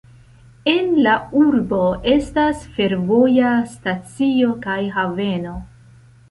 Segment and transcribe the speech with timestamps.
[0.69, 1.81] En la urbo
[2.13, 5.55] estas fervoja stacio kaj haveno.